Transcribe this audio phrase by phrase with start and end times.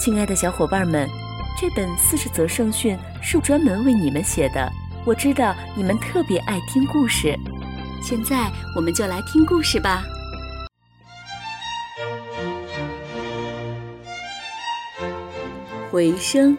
[0.00, 1.06] 亲爱的小伙伴们，
[1.58, 4.72] 这本四十则圣训是专门为你们写的。
[5.04, 7.38] 我知道你们特别爱听故事，
[8.02, 10.02] 现在我们就来听故事吧。
[15.90, 16.56] 回声。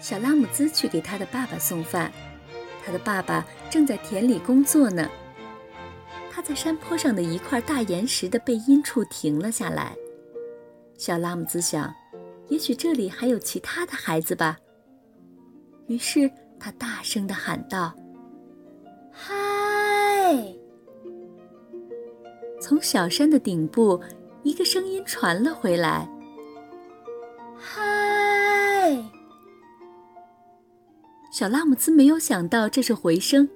[0.00, 2.10] 小拉姆兹去给他的爸爸送饭，
[2.84, 5.08] 他的爸爸正在田里工作呢。
[6.40, 9.94] 他在山坡上的一块大岩石的背阴处停了下来。
[10.96, 11.94] 小拉姆兹想，
[12.48, 14.56] 也许这里还有其他的孩子吧。
[15.86, 17.94] 于是他大声地喊道
[19.12, 19.30] ：“嗨！”
[22.58, 24.00] 从小山的顶部，
[24.42, 26.08] 一个声音传了回来
[27.54, 28.96] ：“嗨！”
[31.30, 33.46] 小拉姆兹没有想到这是回声。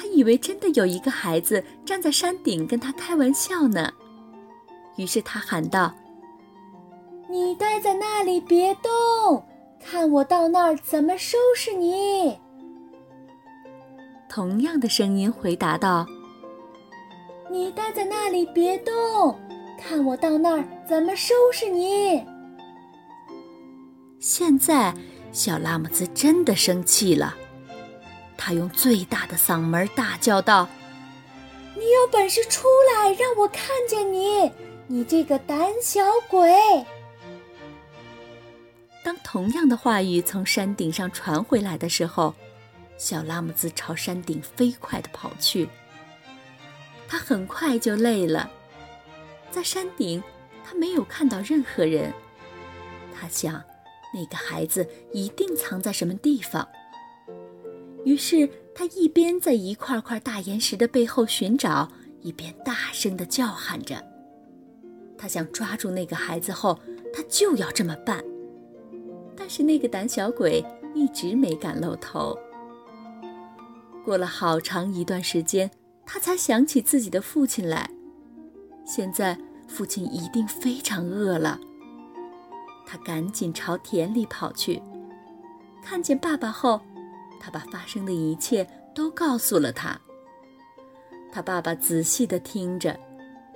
[0.00, 3.92] 他以为真的有一个孩子站在山顶跟他开玩笑呢，
[4.96, 5.94] 于是他喊道
[7.28, 9.44] ：“你待在那里别动，
[9.78, 12.34] 看我到那儿怎么收拾你。”
[14.26, 16.06] 同样的声音回答道
[17.52, 19.38] ：“你待在那里别动，
[19.78, 22.24] 看我到那儿怎么收拾你。”
[24.18, 24.94] 现在，
[25.30, 27.36] 小拉姆兹真的生气了。
[28.42, 30.66] 他用最大的嗓门大叫道
[31.76, 34.50] ：“你有本事出来，让我看见你！
[34.86, 36.50] 你这个胆小鬼！”
[39.04, 42.34] 当同样的话语从山顶上传回来的时候，
[42.96, 45.68] 小拉姆兹朝山顶飞快地跑去。
[47.06, 48.50] 他很快就累了，
[49.50, 50.22] 在山顶，
[50.64, 52.10] 他没有看到任何人。
[53.14, 53.62] 他想，
[54.14, 56.66] 那个孩子一定藏在什么地方。
[58.04, 61.90] 于是他一边在一块块大岩石的背后寻找，
[62.22, 64.02] 一边大声地叫喊着。
[65.18, 66.78] 他想抓住那个孩子后，
[67.12, 68.24] 他就要这么办。
[69.36, 72.38] 但是那个胆小鬼一直没敢露头。
[74.02, 75.70] 过了好长一段时间，
[76.06, 77.88] 他才想起自己的父亲来。
[78.86, 81.60] 现在父亲一定非常饿了。
[82.86, 84.82] 他赶紧朝田里跑去，
[85.84, 86.80] 看见爸爸后。
[87.40, 88.64] 他把发生的一切
[88.94, 89.98] 都告诉了他。
[91.32, 92.98] 他爸爸仔细地听着，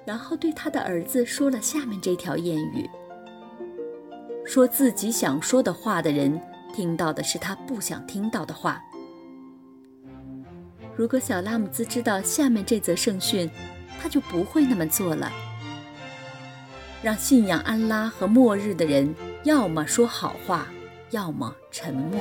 [0.07, 2.89] 然后对他的儿子说了下面这条谚语
[4.47, 6.41] ：“说自己想说的话的人，
[6.75, 8.81] 听到的是他不想听到的话。”
[10.97, 13.51] 如果小拉姆兹知道下面这则圣训，
[14.01, 15.31] 他就不会那么做了。
[17.03, 19.13] 让信仰安拉和末日的人，
[19.43, 20.69] 要么说好话，
[21.11, 22.21] 要么沉默。